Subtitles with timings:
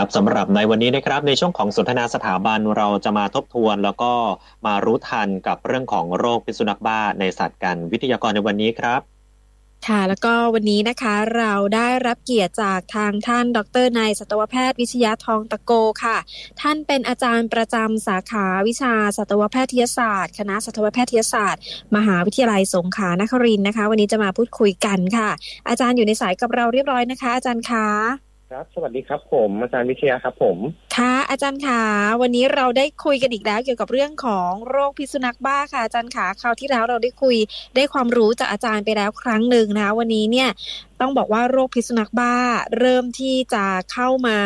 [0.00, 4.12] ครับสำหรับในวันนี้นะครับในช่วงของสนทนาสถาบันเราจะมาทบทวน แล้วก็
[4.66, 9.00] มารู้ทันกับเรื่องของโรคพิษสุนัขบ้าในสัตว์กันวิทยากรในวันนี้ครับ
[9.88, 15.72] ค่ะแล้วก็วันนี้นะคะเราได้รับเกียรติจากทางท่าน ดรนายสัตวแพทย์วิชยาทองตะโก
[16.04, 16.16] ค่ะ
[16.60, 21.62] ท่านเป็นอาจารย์ประจำสาขาวิชาสัตวแพทยศาสตร์ คณะสัตวแพทยศาสตร์
[21.96, 25.30] มหาวิทยาลัยสงขลานครินนะคะ วันนี้จะมาพูดคุยกันค่ะ
[25.68, 30.58] อาจารย์อยู่ในสายกับเราเรียบร้อยนะคะ อาจารย์คะ ครับ สวัสดีครับผม อาจารย์วิทยาครับ ผม
[30.96, 31.82] ค่ะอาจารย์ขา
[32.22, 37.36] วันนี้เราได้คุยกันอีกแล้วเกี่ยวกับเรื่องของโรคพิษสุนัขบ้าค่ะอาจารย์ขาคราวที่แล้วเราได้คุย
[37.76, 40.48] ได้ความรู้จากอาจารย์ไปแล้วครั้งหนึ่งนะ วันนี้เนี่ย
[41.00, 42.34] ต้องบอกว่าโรคพิษสุนัขบ้า
[42.78, 44.38] เริ่มที่จะเข้ามา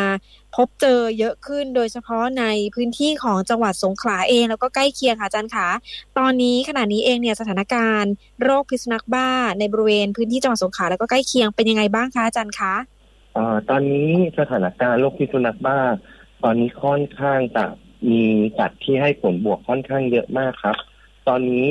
[0.55, 5.66] พบเจอเยอะขึ้นโดยเฉพาะในพื้นที่ของจังหวัดสงขลาเองแล้วก็ใกล้เคียงค่ะอาจารย์ขา
[6.18, 8.12] ตอนนี้ขณะนี้เองเนี่ยสถานการณ์
[8.43, 12.74] โรคพิษสุนัขบ้าในบริเวณพื้นที่จังหวัดสงขลาแล้วก็ใกล้เคียงเป็นยังไงบ้างคะอาจารย์คะ
[13.37, 13.38] อ
[13.70, 15.79] ตอนนี้สถานการณ์โรคพิษสุนัขบ้า
[16.45, 17.65] ตอนนี้ค่อนข้างจะ
[18.10, 18.24] มี
[18.59, 20.77] สัตว์ที่ให้ผลบวกค่อนข้างเยอะมากครับ
[21.29, 21.68] ตอนนี้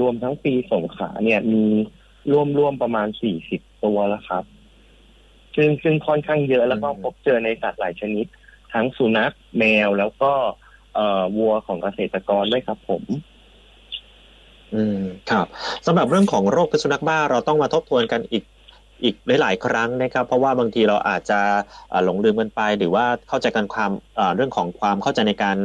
[0.00, 1.64] รวมทั้งปีสงขาเนี่ยมี
[2.32, 4.44] ร่วมร่วมประมาณสี่สิบตัวแล้วครับ
[5.56, 8.26] ซึ่งซึ่งค่อนข้างเยอะแล้วก็พบเจอในสัตว์หลายชนิด
[8.74, 10.32] ทั้งสุนัขแมวแล้วก็
[10.94, 13.02] เอ่อวัวของเกษตรกรด้วยครับผม
[14.74, 15.46] อืมครับ
[15.86, 18.44] สำหรับเรื่องของโรคพิษสุนัขบ้าเราต้องมาทบทวนกันอีก
[19.02, 21.40] อีกหลาย ๆ ครั้งนะครับ เพราะว่าบางทีเราอาจจะ
[22.04, 23.90] หลงลืมกันไป หรือว่าเข้าใจกันความ
[24.36, 25.58] เรื่องของความเข้าใจในการ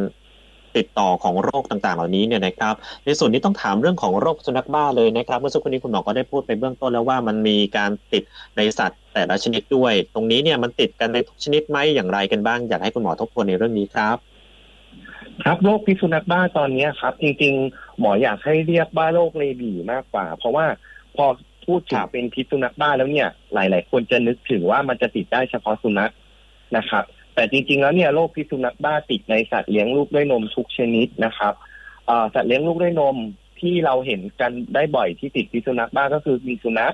[0.77, 8.23] ติดต่อของโรคต่างๆ เหล่านี้เนี่ยนะครับ ในส่วนนี้ต้องถามเรื่องของโรคสุนัขบ้าเลยนะครับ เมื่อสักครู่นี้คุณหมอก็ได้พูดไปเบื้องต้นแล้วว่ามันมีการติด
[8.57, 14.17] ในสัตว์แต่ละชนิดด้วย ตรงนี้เนี่ยมันติดกันในทุกชนิดไหมอย่างไรกันบ้าง อยากให้คุณหมอทบทวนในเรื่องนี้ครับ
[15.43, 20.65] ครับโรคพิษสุนัขบ้าตอนนี้ครับ จริงๆ หมออยากให้เรียกบ้าโรคเลบีมากกว่า เพราะว่า
[21.15, 21.25] พอ
[21.65, 26.11] พูดถึงเป็นพิษสุนัขบ้าแล้วเนี่ย หลาย ๆ คนจะนึกถึงว่ามันจะติดได้เฉพาะสุนัข
[26.77, 27.03] นะครับ
[27.35, 31.53] แต่จริง ๆ แล้วเนี่ยโรคพิษสุนัขบ้าติดในสัตว์เลี้ยงลูกด้วยนมทุกชนิดนะครับ
[32.33, 33.17] สัตว์เลี้ยงลูกด้วยนม
[33.59, 36.93] ที่เราเห็นกันได้บ่อยที่ติดพิษสุนัขบ้าก็คือมีสุนัข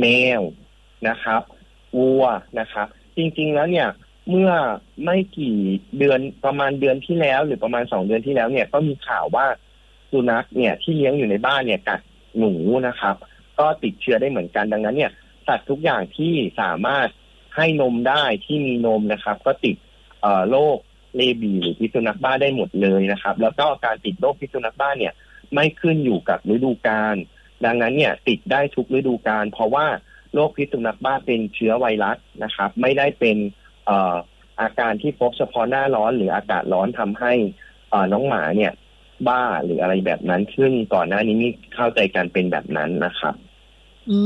[0.00, 0.06] แม
[0.40, 0.42] ว
[1.08, 1.42] นะครับ
[1.98, 2.24] วัว
[2.60, 3.88] นะครับ จริง ๆ แล้วเนี่ย
[4.30, 4.50] เมื่อ
[5.04, 5.56] ไม่กี่
[5.98, 9.46] เดือนประมาณเดือนที่แล้ว หรือประมาณสองเดือนที่แล้วเนี่ยก็มีข่าวว่า
[10.10, 12.00] สุนัขเนี่ยที่เลี้ยงอยู่ในบ้านเนี่ยกัด
[12.38, 12.52] หนู
[12.86, 13.16] นะครับ
[13.58, 15.12] ก็ติดเชื้อได้เหมือนกันดังนั้นเนี่ย
[15.46, 17.08] สัตว์ทุกอย่างที่สามารถ
[17.56, 19.76] ให้นมได้ที่มีนมนะครับ ก็ติด
[20.50, 20.78] โรค
[21.16, 25.12] เลบีหรือพิษสุนัขบ้าได้หมดเลยนะครับ แล้วก็การติดโรคพิษสุนัขบ้าเนี่ย
[25.54, 27.16] ไม่ขึ้นอยู่กับฤดูกาล
[27.64, 29.86] ดังนั้นเนี่ย ติดได้ทุกฤดูกาลเพราะว่า
[30.34, 33.36] โรคพิษสุนัขบ้าเป็นเชื้อไวรัสนะครับ ไม่ได้เป็น
[34.60, 37.32] อาการที่พบเฉพาะหน้าร้อนหรืออากาศร้อนทำให้
[38.12, 38.72] น้องหมาเนี่ย
[39.28, 43.34] บ้าหรืออะไรแบบนั้น ซึ่งก่อนหน้านี้มีเข้าใจกันเป็นแบบนั้นนะครับ
[44.10, 44.18] อื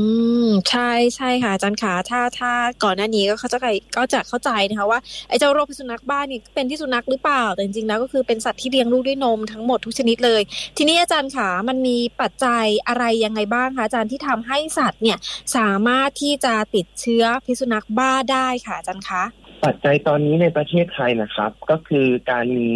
[0.45, 2.51] ม ใช่ใช่ค่ะอาจารย์ขาถ้าถ้า
[2.83, 3.59] ก่อนหน้านี้ก็เขาจะ
[3.97, 4.99] ก็จะเข้าใจนะคะว่า
[5.29, 10.41] ไอ้เจ้าโรคพิษสุนัขบ้านี่เป็นที่สุนัขหรือเปล่า แต่จริงๆแล้วก็คือเป็นสัตว์ที่เลี้ยงลูกด้วยนมทั้งหมดทุกชนิดเลย
[10.77, 15.17] ทีนี้อาจารย์ขามันมีปัจจัยอะไรยังไงบ้างคะอาจารย์ที่ทำให้สัตว์เนี่ย
[15.57, 19.23] สามารถที่จะติดเชื้อพิษสุนัขบ้าได้ค่ะอาจารย์คะ
[19.65, 22.69] ปัจจัยตอนนี้ในประเทศไทยนะครับ ก็คือการมี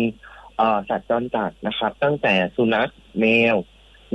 [0.89, 2.89] สัตว์จรจัดนะครับ ตั้งแต่สุนัข
[3.19, 3.55] แมว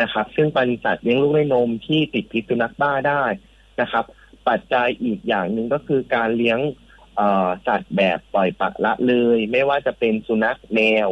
[0.01, 3.25] นะครับ ซึ่งเป็นสัตว์เลี้ยงลูกด้วยนมที่ติดพิษสุนัขบ้าได้
[3.81, 4.05] นะครับ
[4.49, 6.59] ปัจจัยอีกอย่างหนึ่งก็คือการเลี้ยง
[7.67, 11.09] สัตว์แบบปล่อยปละละเลย ไม่ว่าจะเป็นสุนัขแมว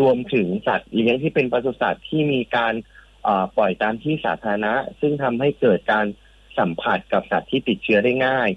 [0.00, 2.74] รวมถึงสัตว์เลี้ยงที่เป็นปศุสัตว์ที่มีการ
[3.56, 6.06] ปล่อยตามที่สาธารณะ ซึ่งทำให้เกิดการ
[6.58, 8.48] สัมผัสกับสัตว์ที่ติดเชื้อได้ง่าย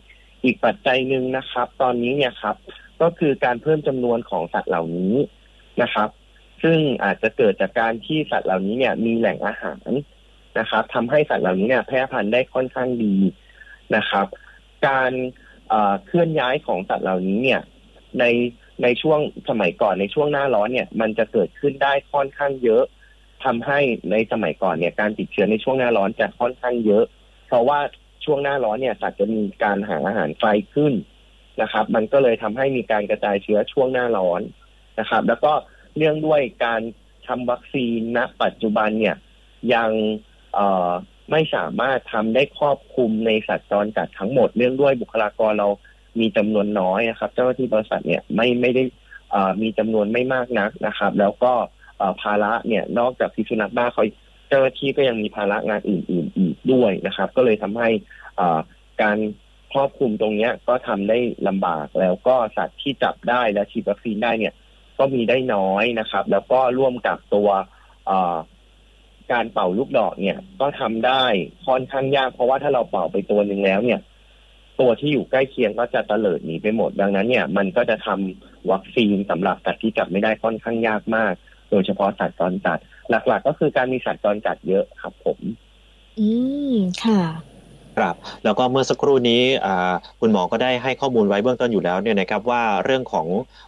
[0.44, 2.56] อีกปัจจัยหนึ่งนะครับ ตอนนี้เนี่ยครับ
[3.02, 5.16] ก็คือการเพิ่มจำนวนของสัตว์เหล่านี้
[5.82, 6.10] นะครับ
[6.64, 9.90] ซึ่งอาจจะเกิดจากการที่สัตว์เหล่านี้เนี่ยมีแหล่งอาหาร
[10.60, 13.16] นะครับทำให้สัตว์เหล่านี้เนี่ยแพร่พันธุ์ได้ค่อนข้างดี
[13.96, 14.28] นะครับ
[14.88, 15.12] การ
[16.06, 17.62] เคลื่อนย้ายของสัตว์เหล่านี้เนี่ย
[18.20, 18.26] ใน
[18.84, 22.84] ในช่วงสมัยก่อนในช่วงหน้าร้อนเนี่ย มันจะเกิดขึ้นได้ค่อนข้างเยอะ
[23.44, 23.80] ทำให้
[24.12, 27.06] ในสมัยก่อนเนี่ยการติดเชื้อในช่วงหน้าร้อนจะค่อนข้างเยอะ
[27.48, 27.80] เพราะว่า
[28.26, 30.94] ช่วงหน้าร้อนเนี่ยสัตว์จะมีการหาอาหารไฟขึ้น
[31.62, 34.42] นะครับ มันก็เลยทำให้มีการกระจายเชื้อช่วงหน้าร้อน
[35.00, 35.54] นะครับ แล้วก็
[35.98, 36.82] เนื่องด้วยการ
[37.28, 39.16] ทำวัคซีนณ ปัจจุบันเนี่ย
[39.74, 39.92] ยัง
[41.32, 45.70] ไม่สามารถทำได้ครอบคลุมในสัตว์จรจัดทั้งหมด เนื่องด้วยบุคลากรเรา
[46.20, 48.84] มีจำนวนน้อยนะครับ เจ้าหน้าที่บริษัทเนี่ยไม่ไม่ได้
[49.62, 51.54] มีจำนวนไม่มากนักนะครับ แล้วก็
[52.22, 54.04] ภาระเนี่ยนอกจากพิษสุนัขบ้าเขา
[54.50, 57.90] เจ้าหน้าที่ก็ยังมีภาระงานอื่น ๆ อีกด้วยนะครับ ก็เลยทำให้
[59.02, 59.18] การ
[59.74, 61.18] ครอบคลุมตรงนี้ก็ทำได้
[61.48, 64.54] ลำบากแล้วก็สัตว์ที่จับได้และฉีดวัคซีนได้เนี่ย
[65.00, 67.50] ก็มีได้น้อยนะครับ แล้วก็ร่วมกับตัว
[69.32, 71.24] การเป่าลูกดอกเนี่ย ก็ทำได้
[71.66, 74.00] ค่อนข้างยาก เพราะว่าถ้าเราเป่าไปตัวหนึ่งแล้วเนี่ย
[74.80, 81.34] ตัวที่อยู่ใกล้เคียงก็จะเตลิดหนีไปหมดดังนั้นเนี่ย มันก็จะทำวัคซีนสำหรับสัตว์ที่จับไม่ได้ค่อนข้างยากมาก
[81.72, 85.40] โดยเฉพาะสัตว์จรจัด หลัก ๆ ก็คือการมีสัตว์จรจัดเยอะครับผม
[86.20, 86.30] อื
[86.74, 87.22] มค่ะ
[87.98, 89.44] ครับแล้วก็เมื่อสักครู่นี้
[90.20, 93.28] คุณหมอก็ได้ให้ข้อมูลไว้เบื้องต้นอยู่แล้วเนี่ยนะครับว่าเรื่องของ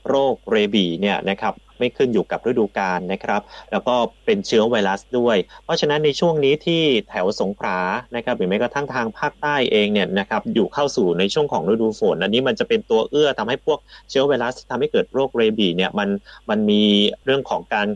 [0.09, 3.41] โรคเรบีเนี่ยนะครับไม่ขึ้นอยู่กับฤดูกาลนะครับ
[3.71, 3.95] แล้วก็
[4.25, 7.79] เป็นเชื้อไวรัสด้วย เพราะฉะนั้นในช่วงนี้ที่แถวสงขลา
[8.15, 16.09] นะครับหรือแม้กระทั่งทางภาคใต้เองเนี่ยนะครับอยู่เข้าสู่ในช่วงของฤดูฝน อันนี้มันจะเป็นตัวเอื้อทำให้พวกเชื้อไวรัสที่ทำให้เกิดโรคเรบีเนี่ยมัน
[16.49, 16.83] มันมี
[17.25, 17.87] เรื่องของการ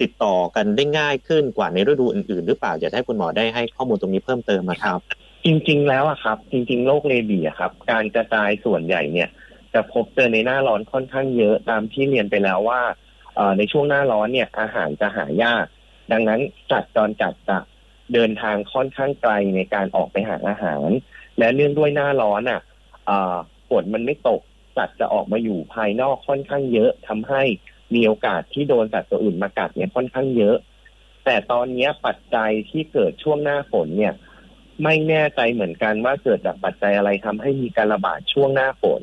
[0.00, 9.28] ติดต่อกันได้ง่ายขึ้นกว่าในฤดูอื่นๆ หรือเปล่าอยากให้คุณหมอได้ให้ข้อมูลตรงนี้เพิ่มเติมมาครับ จริง ๆ แล้วอะครับ จริง ๆ โรคเรบีอะครับ การกระจายส่วนใหญ่เนี่ย
[9.74, 12.80] จะพบเจอในหน้าร้อนค่อนข้างเยอะตามที่เรียนไปแล้วว่า
[13.58, 15.64] ในช่วงหน้าร้อนเนี่ยอาหารจะหายาก
[16.12, 16.40] ดังนั้น
[16.72, 17.58] จัดจรจัดจะ
[18.12, 20.88] เดินทางค่อนข้างไกลในการออกไปหาอาหาร
[21.38, 22.60] และเนื่องด้วยหน้าร้อนอะ
[23.68, 24.40] ฝนมันไม่ตก
[24.76, 27.42] สัตว์จะออกมาอยู่ภายนอกค่อนข้างเยอะทำให้
[27.94, 30.56] มีโอกาสที่โดนสัตว์ตัวอื่นมากัดเนี่ยค่อนข้างเยอะ
[31.24, 34.14] แต่ตอนนี้ปัจจัยที่เกิดช่วงหน้าฝนเนี่ย
[34.82, 39.02] ไม่แน่ใจเหมือนกันว่าเกิดจากปัจจัยอะไรทำให้มีการระบาดช่วงหน้าฝน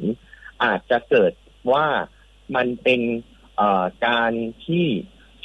[0.63, 1.33] อาจจะเกิด
[1.71, 1.85] ว่า
[2.55, 3.01] มันเป็น
[4.07, 4.31] การ
[4.65, 4.85] ที่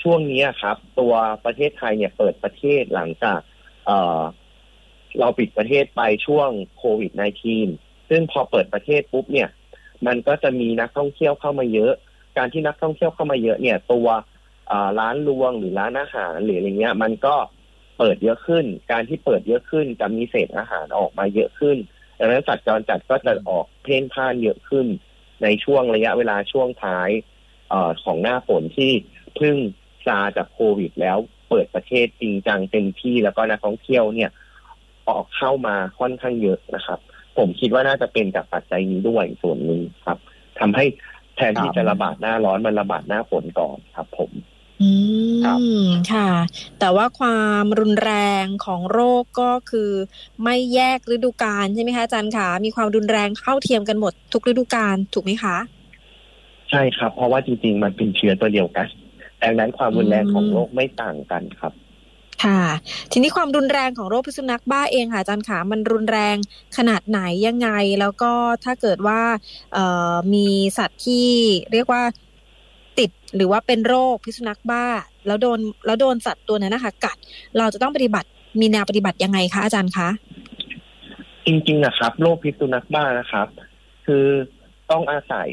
[0.03, 3.41] ช่วงนี้ครับ ตัวประเทศไทยเนี่ยเปิดประเทศหลังจาก
[5.19, 7.12] เราปิดประเทศไปช่วงโควิด
[7.61, 9.49] -19 ซึ่งพอเปิดประเทศปุ๊บเนี่ย
[10.06, 11.93] มันก็จะมีนักท่องเที่ยวเข้ามาเยอะ
[12.37, 14.09] การที่นักท่องเที่ยวเข้ามาเยอะเนี่ย ตัว
[15.00, 21.76] ร้านรวงหรือร้านอาหารหรืออะไรเงี้ย มันก็เปิดเยอะขึ้น การที่เปิดเยอะขึ้นจะมีเศษอาหารออกมาเยอะขึ้น
[22.19, 24.87] ดังนั้นสัตว์จรจัดก็จะออกเพ่นพ่านเยอะขึ้น
[25.43, 27.11] ในช่วงระยะเวลาช่วงท้าย
[27.73, 28.93] อของหน้าฝนที่
[29.41, 29.56] พิ่ง
[30.06, 31.19] ซาจากโควิด แล้ว
[31.49, 34.31] เปิดประเทศจริงจังเต็มที่แล้วก็นักท่องเที่ยวเนี่ย
[35.08, 36.99] ออกเข้ามาค่อนข้างเยอะนะครับ
[37.38, 40.19] ผมคิดว่าน่าจะเป็นจากปัจจัยนี้ด้วยส่วนหนึ่งครับ
[40.61, 40.85] ทำให้
[41.37, 44.31] แทนที่จะระบาดหน้าร้อนมันระบาดหน้าฝนก่อนครับ ผม
[44.82, 44.91] อื
[45.82, 46.31] มค่ะ
[46.81, 48.12] แต่ว่าความรุนแร
[48.43, 49.91] งของโรคก็คือ
[50.44, 55.56] ไม่แยกฤดูกาลใช่ไหมคะอาจารย์คะมีความรุนแรงเข้าเทียมกันหมดทุกฤดูกาลถูกไหมคะ
[56.71, 58.87] ใช่ครับ เพราะว่าจริงๆมันเป็นเชื้อตัวเดียวกัน
[59.43, 61.73] ดังนั้นความรุนแรงของโรคไม่ต่างกันครับ
[62.44, 62.62] ค่ะ
[63.12, 66.37] ทีนี้ความรุนแรงของโรคพิษสุนัขบ้าเองค่ะอาจารย์ขามันรุนแรง
[66.76, 67.69] ขนาดไหนยังไง
[68.00, 68.33] แล้วก็
[68.65, 69.21] ถ้าเกิดว่า
[69.75, 70.47] เอ่อมี
[70.79, 71.29] สัตว์ที่
[71.73, 72.03] เรียกว่า
[73.00, 74.85] ติดหรือว่าเป็นโรคพิษสุนัขบ้า
[75.26, 77.17] แล้วโดนแล้วโดนสัตว์ตัวนั้นนะคะ กัด
[77.58, 78.29] เราจะต้องปฏิบัติ
[78.61, 80.08] มีแนวปฏิบัติยังไงคะอาจารย์คะ
[81.47, 83.49] จริงๆนะครับ โรคพิษสุนัขบ้านะครับ
[84.06, 84.26] คือ
[84.91, 85.50] ต้องอาศัย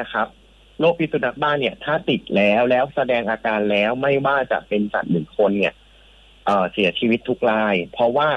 [0.00, 0.26] นะครับ
[0.80, 5.74] โรคพิษสุนัขบ้าเนี่ย ถ้าติดแล้วแล้วแสดงอาการแล้วไม่ว่าจะเป็นสัตว์หนึ่งคนเนี่ย
[6.46, 8.30] เเสียชีวิตทุกราย เพราะว่า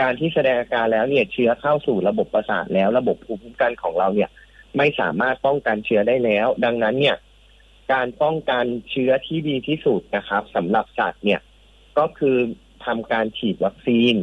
[0.00, 4.30] การที่แสดงอาการแล้วเนี่ยเชื้อเข้าสู่ระบบประสาทแล้วระบบภูมิคุ้มกันของเราเนี่ย
[4.76, 7.16] ไม่สามารถป้องกันเชื้อได้แล้ว ดังนั้นเนี่ย
[7.92, 11.40] การป้องกันเชื้อที่ดีที่สุดนะครับสำหรับสัตว์เนี่ย
[11.98, 12.36] ก็คือ
[12.86, 14.14] ทำการฉีดวัคซีน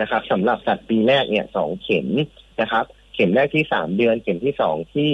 [0.00, 2.08] นะครับสำหรับสัตว์ปีแรกเนี่ยสองเข็ม
[2.60, 2.84] นะครับ
[3.14, 5.10] เข็มแรกที่สามเดือน เข็มที่สองที่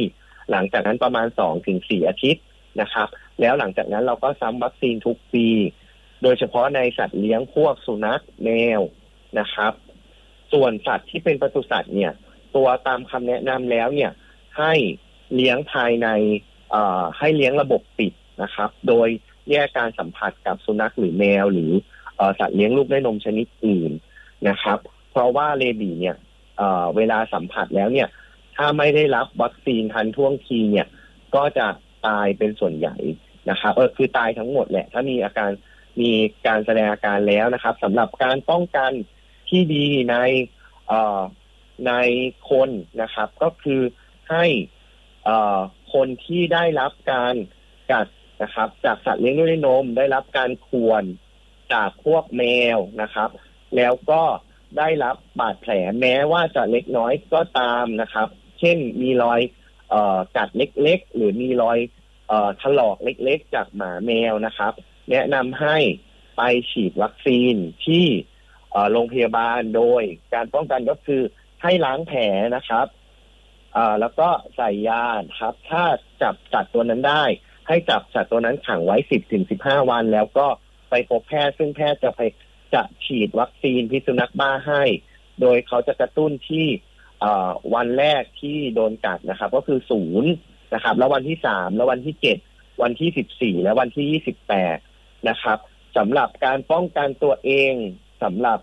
[0.51, 2.43] หลังจากนั้นประมาณสองถึงสี่อาทิตย์
[2.81, 3.09] นะครับ
[3.41, 5.47] แล้วหลังจากนั้นเราก็ซ้ำวัคซีนทุกปี
[6.23, 8.49] โดยเฉพาะในสัตว์เลี้ยงพวกสุนัขแม
[8.79, 8.81] ว
[9.39, 9.73] นะครับ
[10.53, 12.13] ส่วนสัตว์ที่เป็นปศุสัตว์เนี่ย
[12.57, 14.11] ตัวตามคำแนะนำแล้วเนี่ย
[14.59, 14.73] ให้
[15.35, 16.09] เลี้ยงภายใน
[17.19, 19.09] ให้เลี้ยงระบบปิดนะครับ โดย
[19.51, 21.73] แยกการสัมผัสกับสุนัขหรือแมวหรือ
[22.39, 23.93] สัตว์เลี้ยงลูกด้วยนมชนิดอื่น
[24.49, 24.79] นะครับ
[25.11, 26.17] เพราะว่าเลบีเนี่ย
[26.97, 28.09] เวลาสัมผัสแล้วเนี่ย
[28.57, 30.87] ถ้าไม่ได้รับวัคซีนทันท่วงทีเนี่ย
[31.35, 31.67] ก็จะ
[32.07, 32.97] ตายเป็นส่วนใหญ่
[33.51, 35.51] นะครับเออคือตายทั้งหมดแหละ ถ้ามีอาการ
[36.01, 36.11] มี
[36.47, 38.93] การแสดงอาการแล้วนะครับสำหรับการป้องกัน
[39.49, 40.17] ที่ดีใน
[41.87, 41.93] ใน
[42.51, 42.71] คน
[43.03, 43.81] นะครับ ก็คือ
[44.31, 44.45] ให้
[45.93, 47.35] คนที่ได้รับการ
[47.93, 48.07] กัด
[48.43, 51.05] นะครับ จากสัตว์เลี้ยงด้วยนม ได้รับการควน
[51.73, 52.43] จากพวกแม
[52.77, 53.31] วนะครับ
[53.77, 54.23] แล้วก็
[54.79, 58.29] ได้รับบาดแผลแม้ว่าจะเล็กน้อยก็ตามนะครับ
[58.61, 59.41] เช่นมีรอย
[59.93, 59.97] อ
[60.37, 61.79] กัดเล็กๆ หรือมีรอย
[62.31, 64.73] อถลอกเล็กๆ จากหมาแมวนะครับ
[65.11, 65.77] แนะนำให้
[66.37, 67.55] ไปฉีดวัคซีน
[67.87, 68.07] ที่
[68.91, 70.03] โรงพยาบาลโดย
[70.35, 71.23] การป้องกันก็คือ
[71.63, 72.21] ให้ล้างแผล
[72.57, 72.87] นะครับ
[73.77, 75.07] อ่าแล้วก็ใส่ยา
[75.41, 75.85] ครับ ถ้า
[76.23, 77.25] จับสัตว์ตัวนั้นได้
[77.69, 80.47] ให้จับสัตว์ตัวนั้นขังไว้สิบถึงสิบห้าวัน แล้วก็
[80.91, 82.21] ไปพบแพทย์ซึ่งแพทย์จะไป
[82.75, 84.83] จะฉีดวัคซีนพิษสุนัขบ้าให้
[85.41, 86.67] โดยเขาจะกระตุ้นที่
[87.75, 90.31] วันแรกที่โดนกัดนะครับ ก็คือศูนย์
[90.75, 92.39] นะครับ แล้ววันที่สามแล้ววันที่เจ็ด
[92.83, 94.77] วันที่สิบสี่และวันที่ยี่สิบแปด
[95.29, 95.59] นะครับ
[95.97, 97.75] สำหรับการป้องกันตัวเอง
[98.23, 98.59] สำหรับ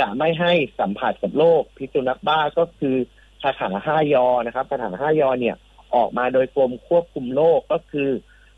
[0.00, 2.96] จะไม่ให้สัมผัสกับโรคพิษสุนัขบ้าก็คือ
[3.42, 5.56] คาถาห้ายอนะครับคาถาห้ายอเนี่ย
[5.94, 8.10] ออกมาโดยกรมควบคุมโรคก็คือ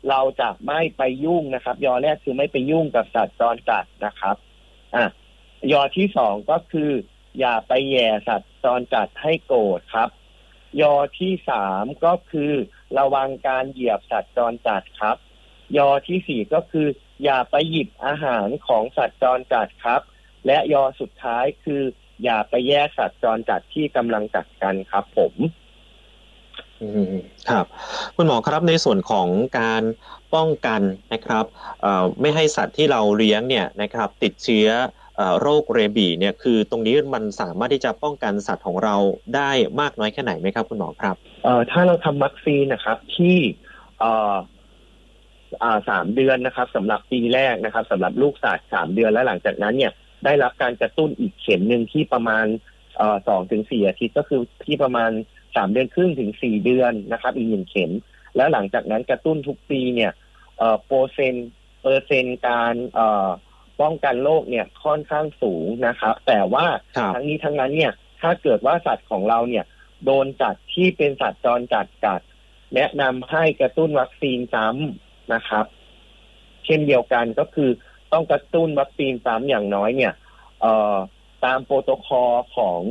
[0.09, 4.35] เราจะไม่ไปยุ่งนะครับ ยอแรกคือไม่ไปยุ่งกับสัตว์จรจัดนะครับ
[4.95, 5.05] อะ
[5.71, 6.91] ยอที่สองก็คือ
[7.39, 10.09] อย่าไปแย่สัตว์จรจัดให้โกรธครับ
[10.81, 12.51] ยอที่สามก็คือ
[12.97, 15.17] ระวังการเหยียบสัตว์จรจัดครับ
[15.77, 16.87] ยอที่สี่ก็คือ
[17.23, 20.01] อย่าไปหยิบอาหารของสัตว์จรจัดครับ
[20.47, 21.83] และยอสุดท้ายคือ
[22.23, 25.33] อย่าไปแยกสัตว์จรจัดที่กำลังกัดกันครับผม
[26.81, 27.15] อืม
[27.49, 27.65] ครับ
[28.15, 29.27] คุณหมอครับในส่วนของ
[29.59, 29.83] การ
[30.35, 30.81] ป้องกัน
[31.13, 31.45] นะครับ
[31.81, 34.69] เอ่อไม่ให้สัตว์ที่เราเลี้ยงเนี่ยนะครับ ติดเชื้อ
[35.17, 38.95] เอ่อโรคเรบีเนี่ยคือตรงนี้มันสามารถที่จะป้องกันสัตว์ของเรา
[39.35, 39.51] ได้
[39.81, 43.37] มากน้อยแค่ไหนไหมครับ คุณหมอครับเอ่อถ้าเราทำวัคซีนนะครับที่
[43.99, 44.35] เอ่อ
[45.63, 49.91] อ่าสามเดือนนะครับสำหรับปีแรกนะครับสำหรับลูกสัตว์สามเดือนแล้วหลังจากนั้นเนี่ย
[50.25, 52.45] ได้รับการกระตุ้นอีกเข็มหนึ่งที่ประมาณ
[52.97, 55.11] เอ่อสองถึงสี่อาทิตย์ก็คือที่ประมาณ
[55.55, 57.91] สามเดือนครึ่งถึงสี่เดือนนะครับ อีกหนึ่งเข็ม
[58.35, 60.11] แล้วหลังจากนั้นกระตุ้นทุกปีเนี่ย
[60.57, 61.49] เอ่อเปอร์เซ็นต์
[61.81, 63.29] เปอร์เซ็นต์การเอ่อ
[63.81, 66.65] ป้องกันโรคเนี่ยค่อนข้างสูงนะครับ แต่ว่า
[66.97, 69.65] ครับทั้งนี้ทั้งนั้นเนี่ยถ้าเกิดว่าสัตว์ของเราเนี่ย
[70.05, 72.21] โดนจัดที่เป็นสัตว์จรจัดกัด
[72.75, 75.65] แนะนำให้กระตุ้นวัคซีนซ้ำนะครับ
[76.65, 77.69] เช่นเดียวกันก็คือ
[78.13, 80.13] ต้องกระตุ้นวัคซีนซ้ำอย่างน้อยเนี่ย
[80.61, 80.95] เอ่อ
[81.45, 82.81] ตามโปรโตคอลของ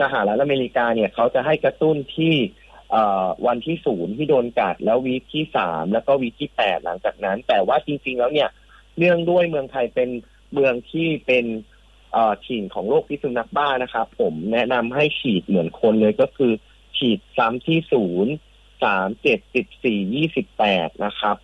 [0.00, 2.34] สหรัฐอเมริกาเนี่ยเขาจะให้กระตุ้นที่
[2.90, 8.48] เออวันที่ศูนย์ที่โดนกัด แล้ววีคที่สามแล้วก็วีคที่แปดหลังจากนั้น แต่ว่าจริง ๆ แล้วเนี่ย
[8.98, 10.10] เนื่องด้วยเมืองไทยเป็น
[10.52, 11.46] เมืองที่เป็น
[12.12, 16.52] เอ่อถิ่นของโรคพิษสุนัขบ้านะครับ ผมแนะนำให้ฉีดเหมือนคนเลยก็คือ
[16.98, 18.32] ฉีดซ้ำที่ศูนย์
[18.82, 21.36] สามเจ็ดสิบสี่ยี่สิบแปดนะครับ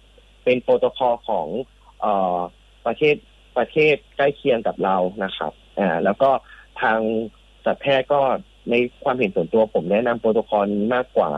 [0.44, 1.48] เป็นโปรโตคอลของ
[2.88, 3.16] ประเทศ
[3.58, 6.30] ประเทศใกล้เคียงกับเรานะครับอ่าแล้วก็
[6.82, 6.98] ทาง
[7.64, 8.20] สัตวแพทย์ก็
[8.70, 11.30] ในความเห็นส่วนตัวผมแนะนำโปรโตคอลนี้มากกว่า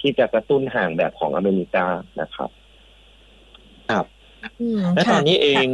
[0.00, 1.86] ที่จะกระตุ้นห่างแบบของอเมริกา
[2.20, 2.50] นะครับ
[3.90, 4.06] ครับ
[4.60, 5.66] อืมและตอนนี้เอง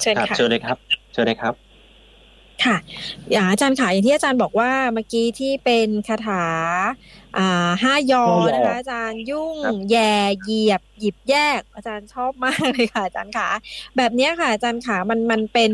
[0.00, 0.78] เชิญครับค่ะเชิญเลยครับ
[1.12, 1.54] เชิญเลยครับ
[2.64, 2.76] ค่ะ
[3.30, 6.44] อย่างอาจารย์ค่ะอย่างที่อาจารย์บอกว่าเมื่อกี้ที่เป็นคาถา
[7.38, 10.12] อ่าห้ายอห้ายอนะคะอาจารย์ยุ่งครับแย่
[10.42, 13.48] เหยียบ หยิบแยก อาจารย์ชอบมากเลยค่ะอาจารย์ค่ะ
[13.96, 15.72] แบบเนี้ยค่ะอาจารย์ค่ะมันมันเป็น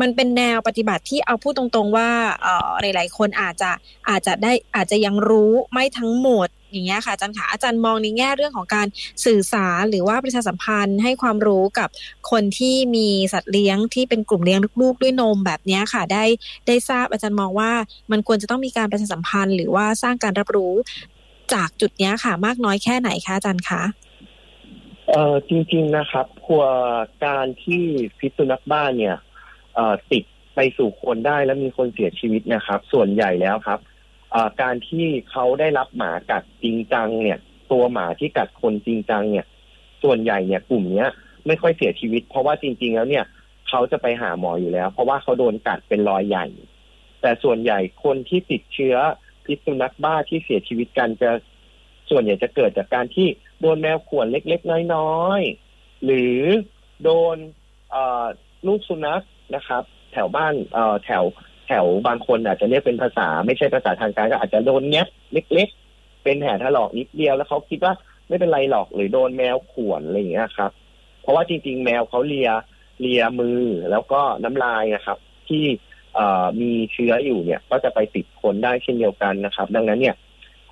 [0.00, 2.08] มันเป็นแนวปฏิบัติที่เอาพูดตรงๆว่า
[2.42, 3.70] เอ่อหลายๆคนอาจจะ
[4.08, 8.86] อาจจะได้อาจจะยังรู้ไม่ทั้งหมด อย่างเงี้ยค่ะอาจารย์ค่ะอาจารย์มองในแง่เรื่องของการ
[9.24, 11.88] สื่อสารหรือว่าประชาสัมพันธ์ให้ความรู้กับ
[12.30, 16.24] คนที่มีสัตว์เลี้ยงที่เป็นกลุ่มเลี้ยงลูกด้วยนมแบบเนี้ยค่ะ ได้
[16.66, 17.70] ได้ทราบอาจารย์มองว่า
[18.10, 20.74] มันควรจะต้องมีการประชาสัมพันธ์ หรือว่าสร้างการรับรู้
[21.54, 23.82] จากจุดเนี้ยค่ะมากน้อยแค่ไหนคะอาจารย์คะ
[25.08, 26.64] เอ่อจริง ๆนะครับพัว
[27.24, 27.84] การที่
[28.18, 29.16] พิษสุนัขบ้านเนี่ย
[29.74, 30.24] เอ่อติด
[30.54, 33.78] ไปสู่คนได้แล้วมีคนเสียชีวิตนะครับ ส่วนใหญ่แล้วครับ
[34.62, 37.38] การที่เขาได้รับหมากัดจริงจังเนี่ย
[37.72, 39.46] ตัวหมาที่กัดคนจริงจังเนี่ย
[40.02, 41.08] ส่วนใหญ่เนี่ยกลุ่มเนี้ย
[41.46, 43.24] ไม่ค่อยเสียชีวิต เพราะว่าจริง ๆ แล้วเนี่ย
[43.68, 46.46] เขาจะไปหาหมออยู่แล้ว เพราะว่าเขาโดนกัดเป็นรอยใหญ่
[47.20, 48.96] แต่ส่วนใหญ่คนที่ติดเชื้อ
[49.46, 51.30] พิษสุนัขบ้าที่เสียชีวิตกันจะ
[52.10, 53.28] ส่วนใหญ่จะเกิดจากการที่
[53.60, 56.38] โดนแมวข่วนเล็กๆ น้อยๆ หรือ
[57.04, 57.36] โดน
[58.66, 59.24] ลูกสุนัข
[59.54, 60.54] นะครับ แถวบ้าน
[61.04, 61.24] แถว
[61.72, 67.92] ถวบางคนอาจจะเรียกเป็นภาษา ไม่ใช่ภาษาทางการก็อาจจะโดนเนี้ยเล็ก ๆ เป็นแผลถลอกนิดเดียวแล้วเขาคิดว่า
[68.28, 70.70] ไม่เป็นไรหรอกหรือโดนแมวข่วนอะไรอย่างเงี้ยครับ
[71.22, 72.50] เพราะว่าจริง ๆ แมวเขาเลีย
[73.00, 73.60] เลียมือ
[73.90, 75.64] แล้วก็น้ำลายนะครับ ที่
[76.14, 76.20] เอ
[76.60, 80.16] มีเชื้ออยู่เนี่ย ก็จะไปติดคนได้เช่นเดียวกันนะครับ ดังนั้นเนี่ย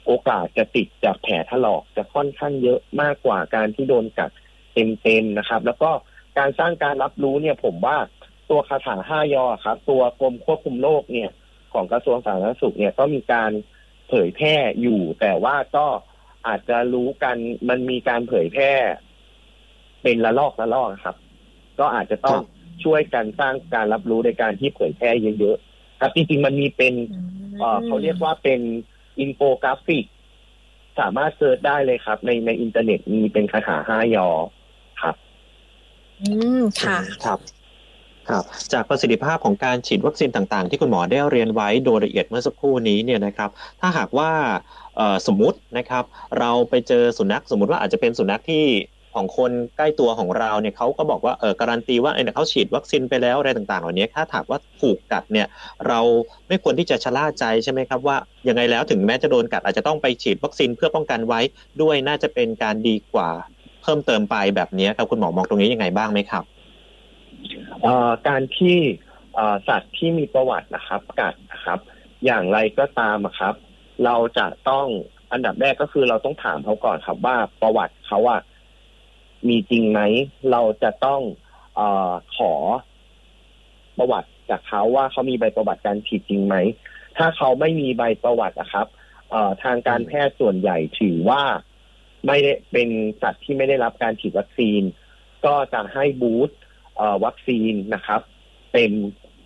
[0.06, 4.30] โอกาสจะติดจากแผลถลอกจะค่อนข้างเยอะมากกว่าการที่โดนกัด
[4.74, 5.90] เต็มๆนะครับ แล้วก็
[6.38, 7.96] การสร้างการรับรู้เนี่ยผมว่า
[8.50, 11.30] ตัวคาถาห้ายอครับ ตัวกรมควบคุมโรคเนี่ย
[11.72, 13.50] ของกระทรวงสาธารณสุขเนี่ยก็มีการ
[14.08, 15.86] เผยแพร่อยู่ แต่ว่าก็
[16.46, 17.36] อาจจะรู้กัน
[17.68, 18.72] มันมีการเผยแพร่
[20.02, 21.16] เป็นละลอกละลอกครับ
[21.78, 22.38] ก็อาจจะต้อง
[22.84, 26.94] ช่วยกันสร้างการรับรู้ในการที่เผยแพร่เยอะๆครับจริงๆมันมีเป็น
[27.58, 28.60] เอ่อเขาเรียกว่าเป็น
[29.20, 30.04] อินโฟกราฟิก
[30.98, 34.28] สามารถ search ได้เลยครับ ในในอินเทอร์เน็ตมีเป็นคาถาห้ายอ
[35.02, 35.14] ครับ
[36.20, 36.28] อื
[36.60, 37.38] มค่ะครับ
[38.30, 44.30] ครับจากประสิทธิภาพของการฉีดวัคซีนต่างๆ ที่คุณหมอได้เรียนไว้โดยละเอียดเมื่อสักครู่นี้เนี่ยนะครับถ้าหากว่า
[45.26, 46.04] สมมุตินะครับ
[46.38, 48.64] เราไปเจอสุนัขสมมุติว่าอาจจะเป็นสุนัขที่
[49.14, 55.46] ของคนใกล้ตัวของเราเนี่ยเขาก็บอกว่าเออการันตีว่าเออเนี่ยเขาฉีดวัคซีนไปแล้วอะไรต่างๆ เหล่านี้ถ้าหากว่าถูกกัดเนี่ย
[55.88, 56.00] เรา
[56.48, 58.16] ไม่ควรที่จะชะล่าใจใช่ไหมครับว่า
[58.48, 61.40] ยังไงแล้วถึงแม้จะโดนกัดอาจจะต้องไปฉีดวัคซีนเพื่อป้องกันไว้
[61.82, 63.30] ด้วยน่าจะเป็นการดีกว่า
[63.82, 66.44] เพิ่มเติมไปแบบนี้ครับคุณหมอมองตรงนี้ยังไงบ้างไหมครับ
[68.28, 68.78] การที่
[69.68, 71.78] สัตว์ที่มีประวัตินะครับกัดนะครับ
[72.24, 73.54] อย่างไรก็ตามครับ
[74.04, 74.86] เราจะต้อง
[75.32, 78.40] อันดับแรกก็คือเราต้องถามเขาก่อนครับ ว่าประวัติเขาอะ
[79.48, 80.00] มีจริงไหม
[80.50, 81.20] เราจะต้อง
[81.78, 81.80] อ
[82.36, 82.52] ขอ
[83.98, 86.56] ประวัติจากเขาว่าเขามีใบประวัติการฉีดจริงไหม
[87.16, 88.86] ถ้าเขาไม่มีใบประวัติอะครับ
[89.30, 91.42] เอ่อทางการแพทย์ส่วนใหญ่ถือว่า
[92.26, 92.88] ไม่ได้เป็น
[93.22, 94.82] สัตว์ที่ไม่ได้รับการฉีดวัคซีน
[95.46, 96.58] ก็จะให้บูสต์
[97.24, 98.20] วัคซีนนะครับ
[98.72, 98.92] เป็น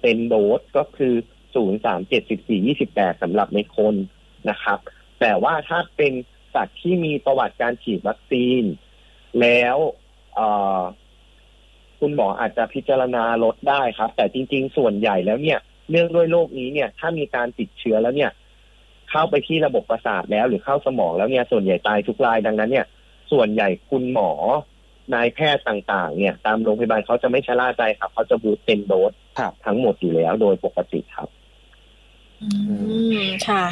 [0.02, 1.14] เป็นโดสก็คือ
[1.54, 3.94] ศูนย์สามเจ็ดสิบสี่ยี่สิบแปดสำหรับในคน
[4.50, 4.78] นะครับ
[5.20, 6.12] แต่ว่าถ้าเป็น
[6.54, 8.62] สัตว์ที่มีประวัติการฉีดวัคซีน
[9.40, 9.76] แล้ว
[12.00, 15.58] คุณหมออาจจะพิจารณาลดได้ครับ แต่จริง ๆ ส่วนใหญ่แล้วเนี่ย
[15.90, 18.30] เนื่องด้วยโรคนี้เนี่ย ถ้ามีการติดเชื้อแล้วเนี่ย
[19.10, 22.86] เข้าไปที่ระบบประสาทแล้วหรือเข้าสมองแล้วเนี่ยส่วนใหญ่ตายทุกรายดังนั้นเนี่ย
[23.32, 24.30] ส่วนใหญ่คุณหมอ
[25.14, 31.28] นายแพทย์ต่างๆ เนี่ย ตามโรงพยาบาลเขาจะไม่ชะล่าใจครับ เขาจะบูสต์เต็มโดสครับทั้งหมดอยู่แล้วโดยปกติครับ
[32.42, 32.48] อื
[33.18, 33.64] มค่ะ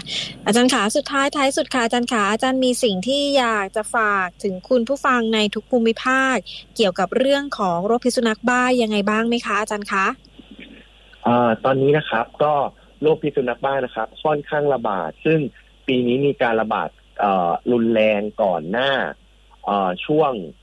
[0.46, 6.36] อาจารย์ขาสุดท้ายท้ายสุดค่ะอาจารย์ขาอาจารย์มีสิ่งที่อยากจะฝากถึงคุณผู้ฟังในทุกภูมิภาค
[6.76, 10.06] เกี่ยวกับเรื่องของโรคพิษสุนัขบ้ายังไงบ้างไหมคะอาจารย์คะ
[11.26, 12.52] อ่าตอนนี้นะครับ ก็
[13.02, 15.38] โรคพิษสุนัขบ้านะครับ ค่อนข้างระบาด ซึ่ง
[15.86, 16.88] ปีนี้มีการระบาด
[17.20, 18.90] เอ่อรุนแรงก่อนหน้า
[19.64, 20.61] เอ่อช่วงเอ่อ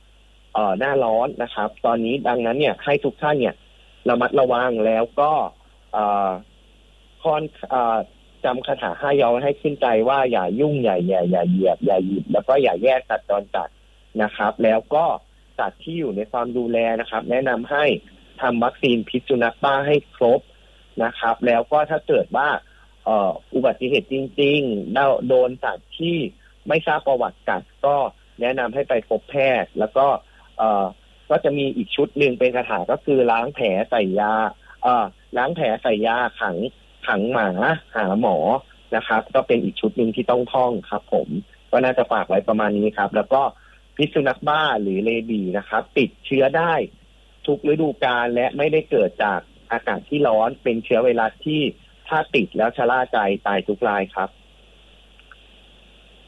[0.79, 3.55] หน้าร้อนนะครับ ตอนนี้ดังนั้นเนี่ยให้ทุกท่านเนี่ย
[4.09, 5.31] ระมัดระวังแล้วก็
[5.93, 6.29] เอ่อ
[7.23, 7.97] ค่อนเอ่อ
[8.45, 13.69] จำคาถาห้ายอให้ขึ้นใจว่าอย่ายุ่งอย่าแย่อย่าเหยียบอย่าหยิบแล้วก็อย่าแยกสัตว์จรจัด
[14.21, 15.05] นะครับ แล้วก็
[15.59, 17.85] สัตว์ที่อยู่ในความดูแลนะครับ แนะนำให้
[18.41, 20.41] ทำวัคซีนพิษสุนัขบ้าให้ครบ
[21.03, 22.49] นะครับ แล้วก็ถ้าเกิดว่า
[23.05, 26.17] เอ่ออุบัติเหตุจริงๆเราโดนสัตว์ที่
[26.67, 27.97] ไม่ทราบประวัติกัดก็
[28.41, 30.07] แนะนำให้ไปพบแพทย์ แล้วก็
[31.29, 34.33] ก็จะมีอีกชุดหนึ่งเป็นคาถาก็คือล้างแผลใส่ยา
[34.83, 35.05] เอ่อ
[35.37, 36.57] ล้างแผลใส่ยาขัง
[37.07, 37.49] ขังหมา
[37.95, 38.37] หาหมอ
[38.95, 41.27] นะครับ ก็เป็นอีกชุดหนึ่งที่ต้องท่องครับ ผม
[41.71, 43.41] ก็น่าจะฝากไว้ประมาณนี้ครับ แล้วก็
[43.97, 46.73] พิษสุนัขบ้าหรือเลบีนะครับ ติดเชื้อได้
[47.47, 49.39] ทุกฤดูกาลและไม่ได้เกิดจาก
[49.71, 51.61] อากาศที่ร้อนเป็นเชื้อไวรัสที่
[52.07, 53.17] ถ้าติดแล้วชะล่าใจ
[53.47, 54.29] ตายทุกรายครับ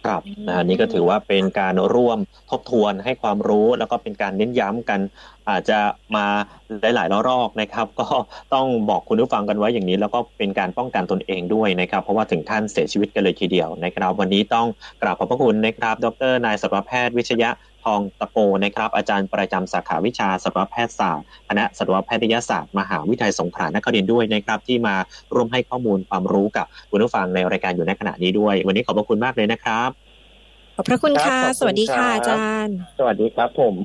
[0.06, 5.00] ครับนะอันนี้ก็ถือว่าเป็นการร่วมทบทวนให้ความรู้ แล้วก็เป็นการเน้นย้ำกัน
[5.50, 5.80] อาจจะ
[6.16, 6.26] มา
[6.96, 8.08] หลายๆรอบนะครับ ก็
[8.54, 14.68] ต้องบอกคุณผู้ฟังกันไว้อย่างนี้ แล้วก็เป็นการป้องกันตนเองด้วยนะครับ เพราะว่าถึงขั้นเสียชีวิตกันเลยทีเดียวนะครับ วันนี้ต้อง
[15.02, 17.50] กราบขอบพระคุณนะครับ ดรนายสัตวแพทย์วิชยะ
[17.84, 24.96] ทองตะโกนะครับ อาจารย์ประจำสาขาวิชาสัตวแพทยศาสตร์คณะสัตวแพทยศาสตร์มหาวิทยาลัยสงขลานครินทร์ด้วยนะครับ ที่มา
[25.34, 29.90] ร่วมให้ข้อมูลความรู้กับคุณผู้ฟังในรายการอยู่ในขณะนี้ด้วย วันนี้ขอบพระคุณมากเลยนะครับ
[30.76, 33.76] ขอบพระคุณค่ะครับขอบคุณสวัสดีค่ะครับอาจารย์ สวัสดีครับผม